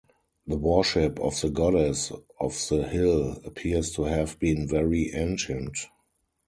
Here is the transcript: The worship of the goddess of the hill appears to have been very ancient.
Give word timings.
The 0.47 0.57
worship 0.57 1.19
of 1.19 1.39
the 1.39 1.51
goddess 1.51 2.11
of 2.39 2.53
the 2.69 2.87
hill 2.87 3.39
appears 3.45 3.91
to 3.91 4.05
have 4.05 4.39
been 4.39 4.67
very 4.67 5.13
ancient. 5.13 5.77